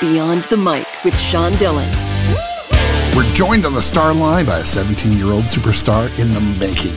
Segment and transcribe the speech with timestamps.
[0.00, 1.88] Beyond the Mic with Sean Dillon.
[3.14, 6.92] We're joined on the star line by a 17 year old superstar in the making.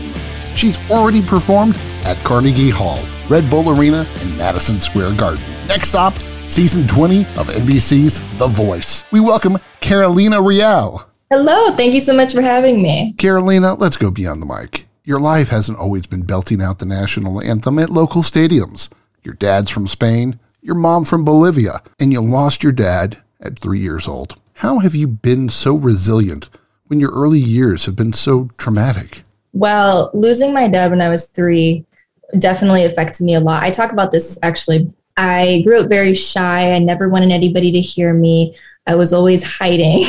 [0.55, 2.99] She's already performed at Carnegie Hall,
[3.29, 5.43] Red Bull Arena, and Madison Square Garden.
[5.67, 9.05] Next stop, season 20 of NBC's The Voice.
[9.11, 11.07] We welcome Carolina Rial.
[11.29, 13.13] Hello, thank you so much for having me.
[13.19, 14.87] Carolina, let's go beyond the mic.
[15.03, 18.89] Your life hasn't always been belting out the national anthem at local stadiums.
[19.23, 23.79] Your dad's from Spain, your mom from Bolivia, and you lost your dad at three
[23.79, 24.37] years old.
[24.53, 26.49] How have you been so resilient
[26.87, 29.23] when your early years have been so traumatic?
[29.53, 31.85] Well, losing my dad when I was three
[32.37, 33.63] definitely affected me a lot.
[33.63, 34.91] I talk about this actually.
[35.15, 36.73] I grew up very shy.
[36.73, 38.57] I never wanted anybody to hear me.
[38.85, 40.03] I was always hiding.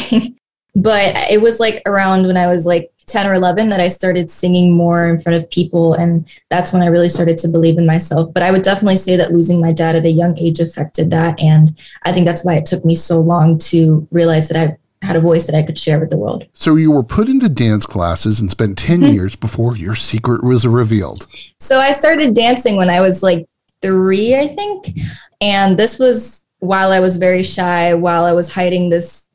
[0.74, 4.30] but it was like around when I was like 10 or 11 that I started
[4.30, 5.94] singing more in front of people.
[5.94, 8.32] And that's when I really started to believe in myself.
[8.32, 11.40] But I would definitely say that losing my dad at a young age affected that.
[11.40, 15.16] And I think that's why it took me so long to realize that I had
[15.16, 16.46] a voice that I could share with the world.
[16.54, 19.14] So you were put into dance classes and spent 10 mm-hmm.
[19.14, 21.26] years before your secret was revealed.
[21.58, 23.46] So I started dancing when I was like
[23.80, 24.98] three, I think.
[25.40, 29.26] And this was while I was very shy, while I was hiding this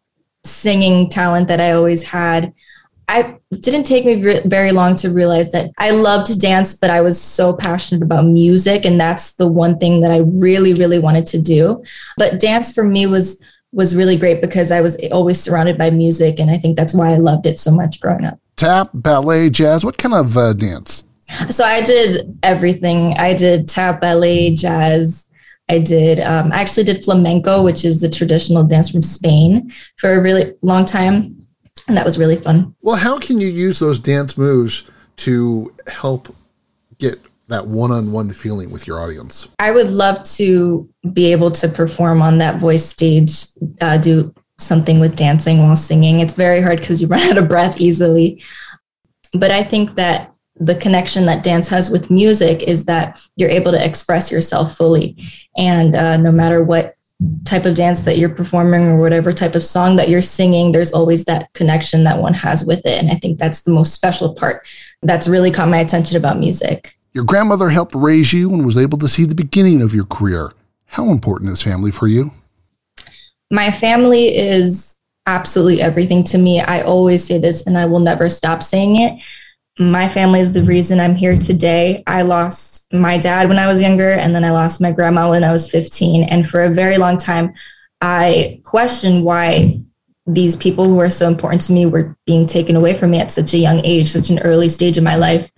[0.44, 2.54] singing talent that I always had.
[3.08, 6.90] I didn't take me re- very long to realize that I loved to dance, but
[6.90, 11.00] I was so passionate about music, and that's the one thing that I really, really
[11.00, 11.84] wanted to do.
[12.18, 16.40] But dance for me was was really great because I was always surrounded by music,
[16.40, 18.40] and I think that's why I loved it so much growing up.
[18.56, 19.84] Tap, ballet, jazz.
[19.84, 21.04] What kind of uh, dance?
[21.50, 23.14] So I did everything.
[23.18, 25.26] I did tap, ballet, jazz.
[25.70, 26.20] I did.
[26.20, 30.54] Um, I actually did flamenco, which is the traditional dance from Spain, for a really
[30.62, 31.43] long time
[31.88, 32.76] and that was really fun.
[32.82, 34.84] Well, how can you use those dance moves
[35.18, 36.34] to help
[36.98, 37.18] get
[37.48, 39.50] that one-on-one feeling with your audience?
[39.60, 43.46] I would love to be able to perform on that voice stage,
[43.82, 46.20] uh, do something with dancing while singing.
[46.20, 48.42] It's very hard because you run out of breath easily.
[49.34, 53.72] But I think that the connection that dance has with music is that you're able
[53.72, 55.18] to express yourself fully.
[55.58, 56.96] And uh, no matter what
[57.46, 60.92] type of dance that you're performing or whatever type of song that you're singing, there's
[60.92, 63.02] always that connection that one has with it.
[63.02, 64.68] And I think that's the most special part
[65.02, 66.98] that's really caught my attention about music.
[67.14, 70.52] Your grandmother helped raise you and was able to see the beginning of your career.
[70.86, 72.32] How important is family for you?
[73.52, 76.60] My family is absolutely everything to me.
[76.60, 79.24] I always say this and I will never stop saying it
[79.80, 82.04] my family is the reason I'm here today.
[82.06, 85.44] I lost my dad when I was younger, and then I lost my grandma when
[85.44, 86.24] I was 15.
[86.24, 87.54] And for a very long time,
[88.00, 89.80] I questioned why
[90.28, 93.32] these people who are so important to me were being taken away from me at
[93.32, 95.52] such a young age, such an early stage of my life.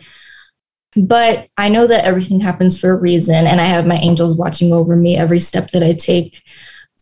[0.95, 4.71] But I know that everything happens for a reason, and I have my angels watching
[4.71, 6.41] over me every step that I take.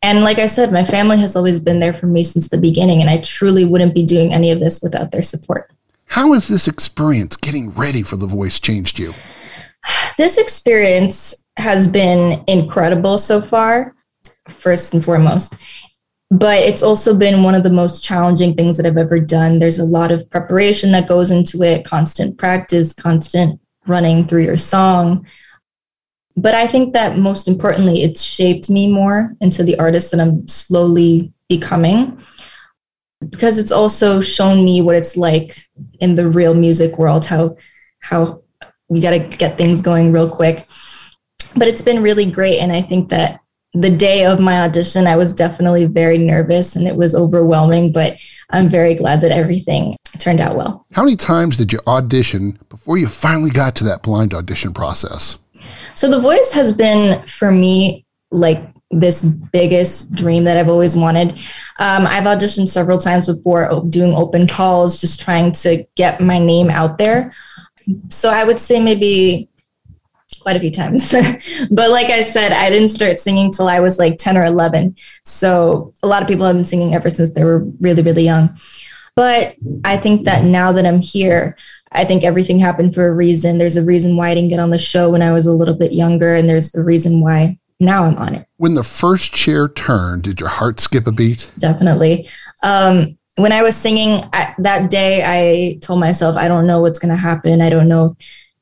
[0.01, 3.01] And like I said, my family has always been there for me since the beginning,
[3.01, 5.71] and I truly wouldn't be doing any of this without their support.
[6.13, 9.15] How has this experience getting ready for The Voice changed you?
[10.15, 13.95] This experience has been incredible so far,
[14.47, 15.55] first and foremost.
[16.29, 19.57] But it's also been one of the most challenging things that I've ever done.
[19.57, 24.57] There's a lot of preparation that goes into it, constant practice, constant running through your
[24.57, 25.25] song.
[26.37, 30.47] But I think that most importantly, it's shaped me more into the artist that I'm
[30.47, 32.19] slowly becoming
[33.29, 35.57] because it's also shown me what it's like
[35.99, 37.55] in the real music world how
[37.99, 38.41] how
[38.89, 40.65] we got to get things going real quick.
[41.55, 43.39] But it's been really great and i think that
[43.73, 48.19] the day of my audition i was definitely very nervous and it was overwhelming but
[48.51, 50.85] i'm very glad that everything turned out well.
[50.93, 55.37] How many times did you audition before you finally got to that blind audition process?
[55.95, 61.39] So the voice has been for me like this biggest dream that I've always wanted.
[61.79, 66.69] Um, I've auditioned several times before doing open calls, just trying to get my name
[66.69, 67.33] out there.
[68.09, 69.49] So I would say maybe
[70.39, 71.11] quite a few times.
[71.71, 74.95] but like I said, I didn't start singing till I was like 10 or 11.
[75.23, 78.49] So a lot of people have been singing ever since they were really, really young.
[79.15, 81.55] But I think that now that I'm here,
[81.91, 83.57] I think everything happened for a reason.
[83.57, 85.75] There's a reason why I didn't get on the show when I was a little
[85.75, 88.47] bit younger, and there's a reason why now I'm on it.
[88.57, 91.51] When the first chair turned, did your heart skip a beat?
[91.57, 92.29] Definitely.
[92.61, 96.99] Um, when I was singing I, that day, I told myself, I don't know what's
[96.99, 97.61] going to happen.
[97.61, 98.15] I don't know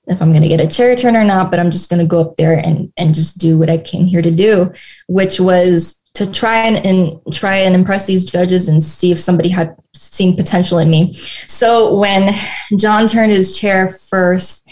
[0.07, 2.07] if I'm going to get a chair turn or not, but I'm just going to
[2.07, 4.71] go up there and, and just do what I came here to do,
[5.07, 9.50] which was to try and, and try and impress these judges and see if somebody
[9.50, 11.13] had seen potential in me.
[11.13, 12.33] So when
[12.77, 14.69] John turned his chair first,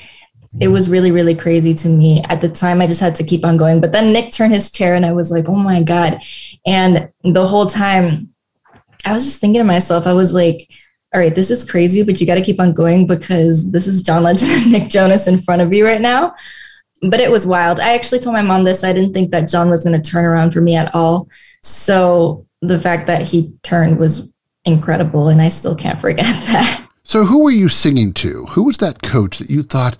[0.60, 2.24] it was really, really crazy to me.
[2.28, 3.82] At the time, I just had to keep on going.
[3.82, 6.22] But then Nick turned his chair and I was like, oh my God.
[6.66, 8.34] And the whole time,
[9.06, 10.72] I was just thinking to myself, I was like,
[11.14, 14.02] all right, this is crazy, but you got to keep on going because this is
[14.02, 16.34] John Legend and Nick Jonas in front of you right now.
[17.02, 17.80] But it was wild.
[17.80, 18.84] I actually told my mom this.
[18.84, 21.30] I didn't think that John was going to turn around for me at all.
[21.64, 24.34] So the fact that he turned was
[24.66, 25.30] incredible.
[25.30, 26.88] And I still can't forget that.
[27.04, 28.46] So, who were you singing to?
[28.48, 29.98] Who was that coach that you thought,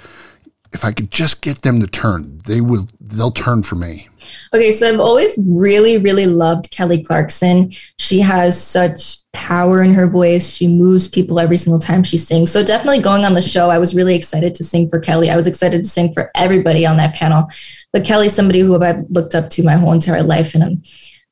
[0.72, 4.08] if I could just get them to turn, they will they'll turn for me.
[4.54, 7.72] Okay, so I've always really really loved Kelly Clarkson.
[7.98, 10.50] She has such power in her voice.
[10.50, 12.52] She moves people every single time she sings.
[12.52, 15.30] So definitely going on the show, I was really excited to sing for Kelly.
[15.30, 17.48] I was excited to sing for everybody on that panel.
[17.94, 20.84] But Kelly's somebody who I've looked up to my whole entire life and I'm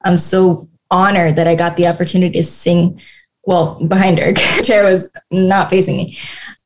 [0.04, 3.00] I'm so honored that I got the opportunity to sing
[3.44, 4.34] well behind her.
[4.64, 6.18] chair was not facing me.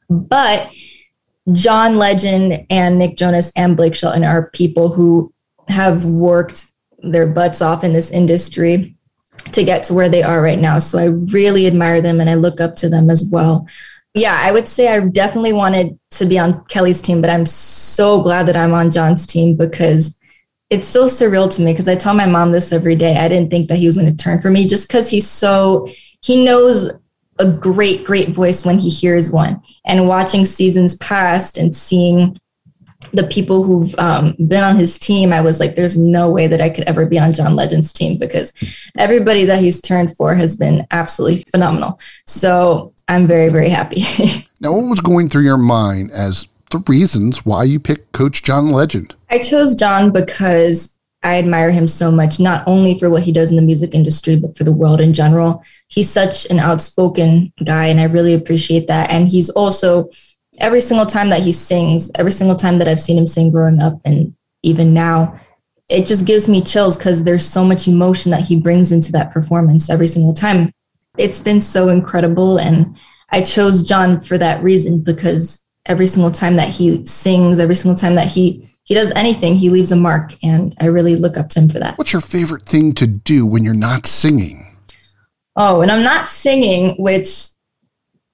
[0.10, 0.74] But
[1.52, 5.34] John Legend and Nick Jonas and Blake Shelton are people who
[5.68, 6.68] have worked
[7.00, 8.96] their butts off in this industry
[9.52, 10.80] to get to where they are right now.
[10.80, 13.68] So I really admire them and I look up to them as well.
[14.14, 18.22] Yeah, I would say I definitely wanted to be on Kelly's team, but I'm so
[18.22, 20.18] glad that I'm on John's team because
[20.70, 23.18] it's still surreal to me because I tell my mom this every day.
[23.18, 25.88] I didn't think that he was going to turn for me just because he's so,
[26.22, 26.92] he knows
[27.40, 29.62] a great, great voice when he hears one.
[29.86, 32.38] And watching seasons past and seeing
[33.14, 36.62] the people who've um, been on his team, I was like, there's no way that
[36.62, 38.54] I could ever be on John Legend's team because
[38.98, 42.00] everybody that he's turned for has been absolutely phenomenal.
[42.28, 44.04] So I'm very, very happy.
[44.62, 48.72] now, what was going through your mind as the reasons why you picked Coach John
[48.72, 49.16] Legend?
[49.30, 53.52] I chose John because I admire him so much, not only for what he does
[53.52, 55.64] in the music industry, but for the world in general.
[55.88, 59.12] He's such an outspoken guy, and I really appreciate that.
[59.12, 60.10] And he's also,
[60.58, 63.82] every single time that he sings, every single time that I've seen him sing growing
[63.82, 64.34] up and
[64.64, 65.40] even now,
[65.90, 69.32] it just gives me chills because there's so much emotion that he brings into that
[69.32, 70.72] performance every single time.
[71.18, 72.58] It's been so incredible.
[72.58, 72.98] And
[73.30, 77.98] I chose John for that reason because every single time that he sings, every single
[77.98, 80.34] time that he he does anything, he leaves a mark.
[80.44, 81.98] And I really look up to him for that.
[81.98, 84.68] What's your favorite thing to do when you're not singing?
[85.56, 87.48] Oh, when I'm not singing, which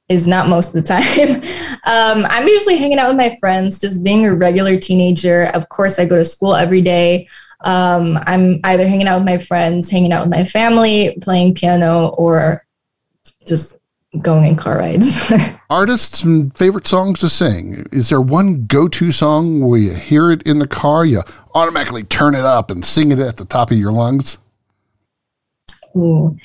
[0.10, 1.44] is not most of the time.
[1.84, 5.46] Um, I'm usually hanging out with my friends, just being a regular teenager.
[5.54, 7.30] Of course, I go to school every day.
[7.62, 12.10] Um, I'm either hanging out with my friends, hanging out with my family, playing piano,
[12.18, 12.66] or
[13.46, 13.78] just
[14.22, 15.32] going in car rides.
[15.70, 17.86] Artists and favorite songs to sing.
[17.92, 21.22] Is there one go to song where you hear it in the car, you
[21.54, 24.38] automatically turn it up and sing it at the top of your lungs?
[25.96, 26.38] Ooh.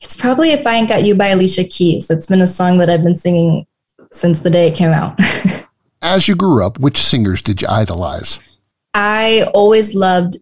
[0.00, 2.10] It's probably If I Ain't Got You by Alicia Keys.
[2.10, 3.66] It's been a song that I've been singing
[4.12, 5.18] since the day it came out.
[6.02, 8.58] As you grew up, which singers did you idolize?
[8.94, 10.36] I always loved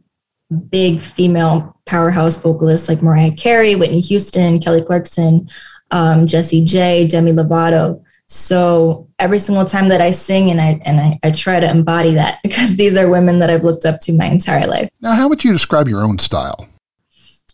[0.69, 5.49] big female powerhouse vocalists like Mariah Carey, Whitney Houston, Kelly Clarkson
[5.91, 8.03] um, Jessie J, Demi Lovato.
[8.29, 12.15] So every single time that I sing and I and I, I try to embody
[12.15, 14.91] that because these are women that I've looked up to my entire life.
[15.01, 16.69] Now, how would you describe your own style?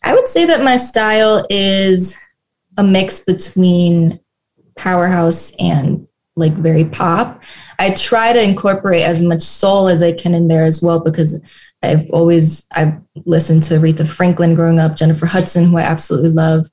[0.05, 2.19] I would say that my style is
[2.77, 4.19] a mix between
[4.77, 7.43] powerhouse and like very pop.
[7.79, 11.41] I try to incorporate as much soul as I can in there as well because
[11.83, 12.95] I've always I've
[13.27, 16.69] listened to Aretha Franklin growing up, Jennifer Hudson, who I absolutely love.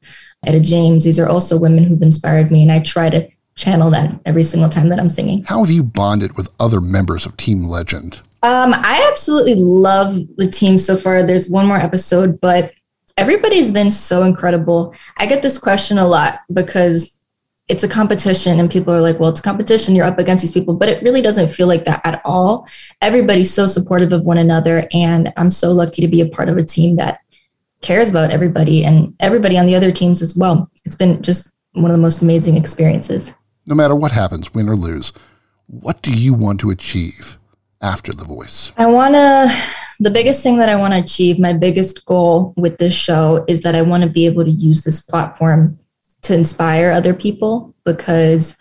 [0.46, 1.04] Etta James.
[1.04, 4.70] These are also women who've inspired me, and I try to channel that every single
[4.70, 5.44] time that I'm singing.
[5.44, 8.22] How have you bonded with other members of Team Legend?
[8.42, 11.24] Um, I absolutely love the team so far.
[11.24, 12.74] There's one more episode, but
[13.18, 14.96] everybody's been so incredible.
[15.18, 17.18] I get this question a lot because
[17.68, 19.94] it's a competition and people are like, well, it's competition.
[19.94, 22.66] You're up against these people, but it really doesn't feel like that at all.
[23.02, 24.88] Everybody's so supportive of one another.
[24.94, 27.20] And I'm so lucky to be a part of a team that
[27.82, 30.70] cares about everybody and everybody on the other teams as well.
[30.86, 33.34] It's been just one of the most amazing experiences.
[33.68, 35.14] No matter what happens, win or lose,
[35.68, 37.38] what do you want to achieve
[37.82, 38.72] after The Voice?
[38.78, 39.50] I want to,
[40.00, 43.62] the biggest thing that I want to achieve, my biggest goal with this show is
[43.62, 45.80] that I want to be able to use this platform
[46.24, 48.58] to inspire other people because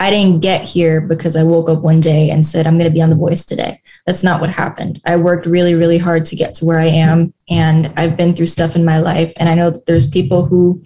[0.00, 2.94] I didn't get here because I woke up one day and said, I'm going to
[2.94, 3.80] be on The Voice today.
[4.06, 5.00] That's not what happened.
[5.04, 7.32] I worked really, really hard to get to where I am.
[7.48, 9.32] And I've been through stuff in my life.
[9.36, 10.82] And I know that there's people who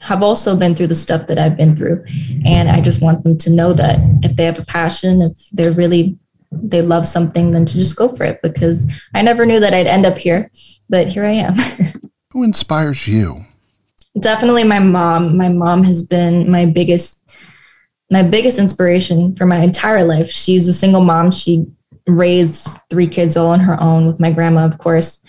[0.00, 2.04] have also been through the stuff that I've been through.
[2.44, 5.72] And I just want them to know that if they have a passion, if they're
[5.72, 6.18] really,
[6.52, 8.84] they love something, then to just go for it because
[9.14, 10.50] I never knew that I'd end up here,
[10.90, 11.54] but here I am.
[12.30, 13.46] who inspires you?
[14.20, 15.38] Definitely my mom.
[15.38, 17.23] My mom has been my biggest
[18.14, 20.30] my biggest inspiration for my entire life.
[20.30, 21.32] She's a single mom.
[21.32, 21.66] She
[22.06, 25.20] raised three kids all on her own with my grandma, of course.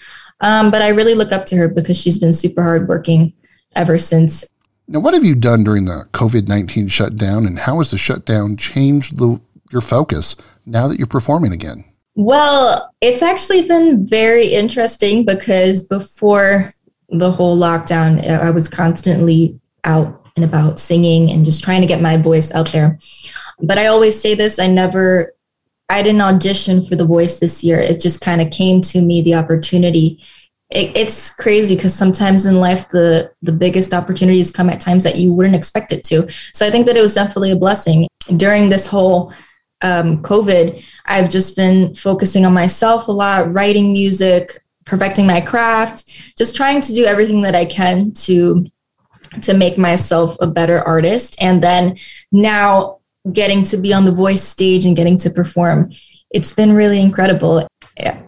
[0.41, 3.33] Um, but I really look up to her because she's been super hardworking
[3.75, 4.45] ever since.
[4.87, 8.55] Now, what have you done during the COVID 19 shutdown, and how has the shutdown
[8.55, 10.35] changed the, your focus
[10.67, 11.83] now that you're performing again?
[12.13, 16.71] Well, it's actually been very interesting because before
[17.09, 22.01] the whole lockdown, I was constantly out and about singing and just trying to get
[22.01, 22.99] my voice out there.
[23.59, 25.33] But I always say this I never,
[25.89, 27.79] I didn't audition for The Voice this year.
[27.79, 30.21] It just kind of came to me, the opportunity.
[30.69, 35.15] It, it's crazy because sometimes in life, the, the biggest opportunities come at times that
[35.15, 36.29] you wouldn't expect it to.
[36.53, 38.07] So I think that it was definitely a blessing.
[38.35, 39.31] During this whole
[39.81, 46.35] um, COVID, I've just been focusing on myself a lot, writing music, perfecting my craft,
[46.37, 48.65] just trying to do everything that I can to
[49.41, 51.35] to make myself a better artist.
[51.41, 51.97] And then
[52.31, 52.99] now
[53.31, 55.91] getting to be on the voice stage and getting to perform,
[56.31, 57.67] it's been really incredible.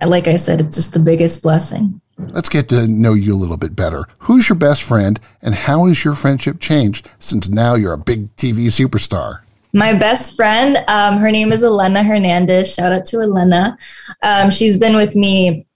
[0.06, 2.02] Like I said, it's just the biggest blessing.
[2.18, 4.06] Let's get to know you a little bit better.
[4.20, 8.36] Who's your best friend and how has your friendship changed since now you're a big
[8.38, 9.42] TV superstar?
[9.74, 12.74] My best friend, um, her name is Elena Hernandez.
[12.74, 13.78] Shout out to Elena.
[14.24, 15.67] Um, she's been with me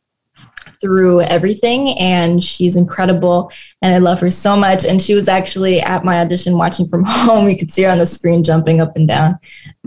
[0.82, 4.84] through everything and she's incredible and I love her so much.
[4.84, 7.50] And she was actually at my audition watching from home.
[7.50, 9.40] You could see her on the screen jumping up and down.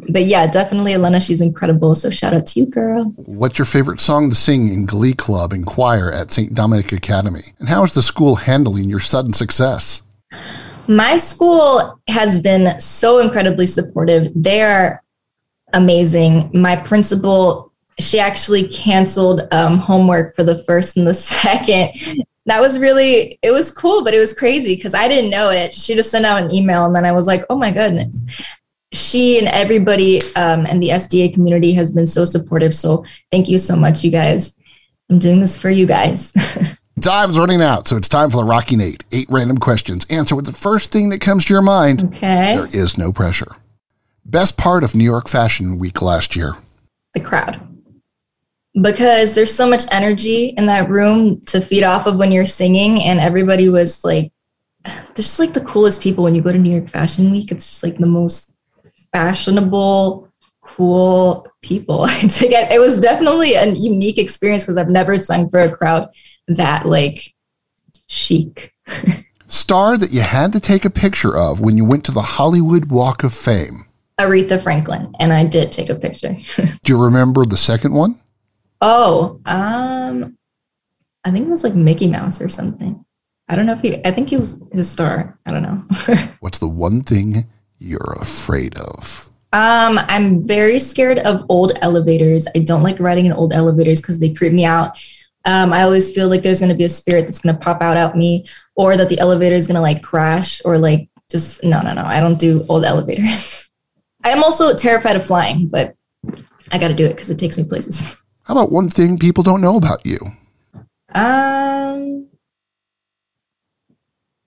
[0.09, 1.95] But yeah, definitely Elena, she's incredible.
[1.95, 3.05] So shout out to you, girl.
[3.17, 6.55] What's your favorite song to sing in Glee Club and choir at St.
[6.55, 7.43] Dominic Academy?
[7.59, 10.03] And how is the school handling your sudden success?
[10.87, 14.31] My school has been so incredibly supportive.
[14.35, 15.03] They are
[15.73, 16.51] amazing.
[16.53, 21.93] My principal she actually canceled um, homework for the first and the second.
[22.47, 25.73] That was really, it was cool, but it was crazy because I didn't know it.
[25.73, 28.23] She just sent out an email and then I was like, oh my goodness.
[28.93, 32.75] She and everybody um, and the SDA community has been so supportive.
[32.75, 34.55] So thank you so much, you guys.
[35.11, 36.33] I'm doing this for you guys.
[37.01, 39.03] Time's running out, so it's time for the Rocking Eight.
[39.11, 40.07] Eight random questions.
[40.11, 42.05] Answer with the first thing that comes to your mind.
[42.05, 42.55] Okay.
[42.57, 43.57] There is no pressure.
[44.25, 46.53] Best part of New York Fashion Week last year?
[47.15, 47.74] The crowd
[48.81, 53.03] because there's so much energy in that room to feed off of when you're singing
[53.03, 54.33] and everybody was like
[55.15, 56.25] just like the coolest people.
[56.25, 58.55] When you go to New York Fashion Week it's just like the most
[59.13, 60.29] fashionable
[60.61, 62.07] cool people.
[62.09, 66.09] It's like it was definitely a unique experience because I've never sung for a crowd
[66.49, 67.35] that like
[68.07, 68.75] chic.
[69.47, 72.91] Star that you had to take a picture of when you went to the Hollywood
[72.91, 73.85] Walk of Fame.
[74.19, 76.37] Aretha Franklin and I did take a picture.
[76.57, 78.19] Do you remember the second one
[78.81, 80.37] Oh, um,
[81.25, 83.05] I think it was like Mickey Mouse or something.
[83.49, 84.05] I don't know if he.
[84.05, 85.39] I think he was his star.
[85.47, 85.85] I don't know.
[86.41, 87.47] What's the one thing
[87.79, 89.29] you're afraid of?
[89.53, 92.49] Um, I'm very scared of old elevators.
[92.57, 94.99] I don't like riding in old elevators because they creep me out.
[95.45, 97.83] Um, I always feel like there's going to be a spirit that's going to pop
[97.83, 101.63] out at me, or that the elevator is going to like crash, or like just
[101.63, 102.05] no, no, no.
[102.05, 103.71] I don't do old elevators.
[104.25, 105.95] I'm also terrified of flying, but
[106.73, 108.21] I got to do it because it takes me places.
[108.45, 110.19] How about one thing people don't know about you?
[111.15, 112.29] Um,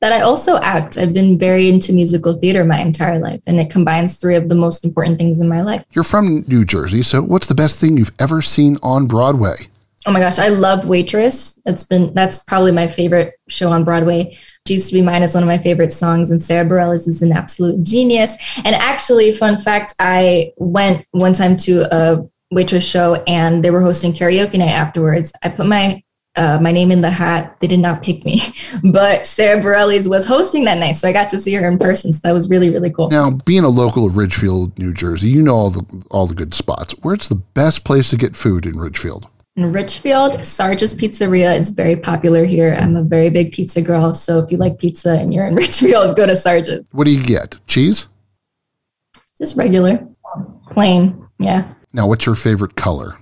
[0.02, 0.98] that I also act.
[0.98, 4.56] I've been very into musical theater my entire life, and it combines three of the
[4.56, 5.84] most important things in my life.
[5.94, 9.56] You're from New Jersey, so what's the best thing you've ever seen on Broadway?
[10.06, 11.60] Oh my gosh, I love Waitress.
[11.66, 14.38] That's been that's probably my favorite show on Broadway.
[14.68, 17.24] She used to be mine as one of my favorite songs, and Sarah Bareilles is
[17.24, 18.36] an absolute genius.
[18.64, 23.82] And actually, fun fact, I went one time to a waitress show and they were
[23.82, 25.34] hosting karaoke night afterwards.
[25.44, 26.04] I put my
[26.36, 27.60] uh, my name in the hat.
[27.60, 28.42] They did not pick me,
[28.92, 32.14] but Sarah Bareilles was hosting that night, so I got to see her in person.
[32.14, 33.10] So that was really really cool.
[33.10, 36.54] Now, being a local of Ridgefield, New Jersey, you know all the all the good
[36.54, 36.94] spots.
[37.02, 39.28] Where's the best place to get food in Ridgefield?
[39.56, 42.78] In Ridgefield, Sarge's Pizzeria is very popular here.
[42.80, 46.16] I'm a very big pizza girl, so if you like pizza and you're in Ridgefield,
[46.16, 46.88] go to Sarge's.
[46.92, 47.60] What do you get?
[47.66, 48.08] Cheese?
[49.40, 50.08] Just regular,
[50.70, 51.28] plain.
[51.40, 51.68] Yeah.
[51.98, 53.16] Now, what's your favorite color?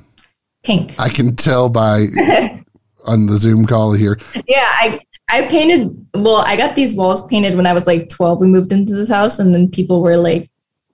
[0.63, 1.00] Pink.
[1.00, 2.08] I can tell by
[3.05, 4.20] on the Zoom call here.
[4.48, 6.05] Yeah, I I painted.
[6.13, 8.41] Well, I got these walls painted when I was like 12.
[8.41, 10.51] We moved into this house, and then people were like,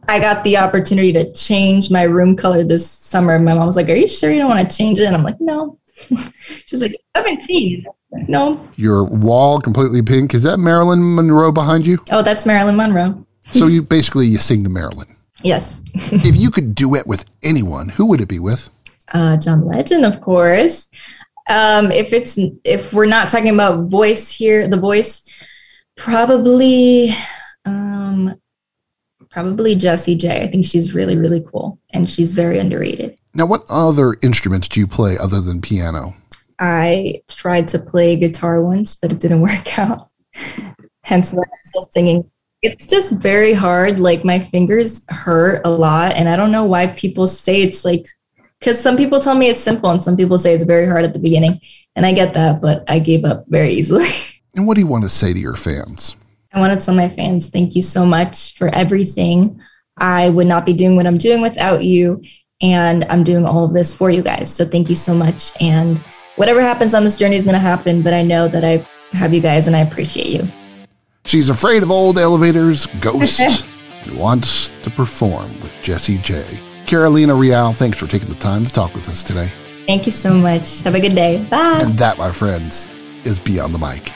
[0.08, 3.40] I got the opportunity to change my room color this summer.
[3.40, 5.24] My mom was like, "Are you sure you don't want to change it?" And I'm
[5.24, 5.80] like, "No."
[6.68, 7.84] She's like, "17."
[8.28, 8.64] No.
[8.76, 10.36] Your wall completely pink.
[10.36, 11.98] Is that Marilyn Monroe behind you?
[12.12, 13.26] Oh, that's Marilyn Monroe.
[13.48, 15.08] so you basically you sing to Marilyn.
[15.44, 15.82] Yes.
[15.94, 18.70] if you could duet with anyone, who would it be with?
[19.14, 20.88] Uh, John Legend, of course.
[21.50, 25.22] Um, if it's if we're not talking about voice here, the voice,
[25.98, 27.14] probably
[27.66, 28.36] um,
[29.32, 30.44] Probably Jessie J.
[30.44, 33.18] I think she's really, really cool and she's very underrated.
[33.34, 36.14] Now, what other instruments do you play other than piano?
[36.60, 40.10] I tried to play guitar once, but it didn't work out.
[41.04, 42.31] Hence why I'm still singing.
[42.62, 44.00] It's just very hard.
[44.00, 46.16] Like my fingers hurt a lot.
[46.16, 48.06] And I don't know why people say it's like,
[48.60, 51.14] because some people tell me it's simple and some people say it's very hard at
[51.14, 51.60] the beginning.
[51.96, 54.06] And I get that, but I gave up very easily.
[54.54, 56.18] And what do you want to say to your fans?
[56.54, 59.62] I want to tell my fans thank you so much for everything.
[59.98, 62.22] I would not be doing what I'm doing without you.
[62.62, 64.54] And I'm doing all of this for you guys.
[64.54, 65.54] So thank you so much.
[65.62, 66.00] And
[66.36, 69.34] whatever happens on this journey is going to happen, but I know that I have
[69.34, 70.46] you guys and I appreciate you.
[71.26, 73.64] She's afraid of old elevators, ghosts,
[74.04, 76.44] and wants to perform with Jessie J.
[76.88, 79.50] Carolina Rial, thanks for taking the time to talk with us today.
[79.86, 80.82] Thank you so much.
[80.82, 81.44] Have a good day.
[81.50, 81.80] Bye.
[81.82, 82.88] And that, my friends,
[83.24, 84.12] is Beyond the Mic.